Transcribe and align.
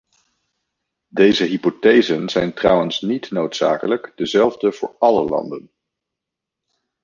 Deze 1.07 1.43
hypothesen 1.43 2.29
zijn 2.29 2.53
trouwens 2.53 3.01
niet 3.01 3.31
noodzakelijk 3.31 4.11
dezelfde 4.15 4.71
voor 4.71 4.95
alle 4.99 5.23
landen. 5.29 5.71